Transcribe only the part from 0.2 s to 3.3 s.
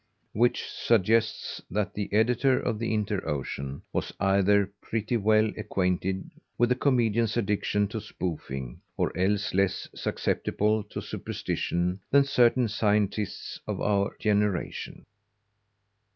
Which suggests that the editor of the Inter